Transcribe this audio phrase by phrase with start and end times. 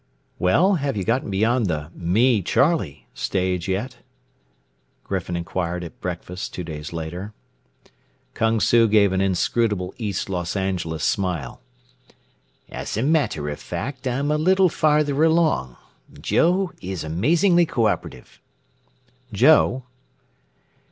[0.39, 3.97] "Well, have you gotten beyond the 'me, Charlie' stage yet?"
[5.03, 7.35] Griffin inquired at breakfast two days later.
[8.33, 11.61] Kung Su gave an inscrutable East Los Angeles smile.
[12.67, 15.77] "As a matter of fact, I'm a little farther along.
[16.19, 18.39] Joe is amazingly coöperative."
[19.31, 19.83] "Joe?"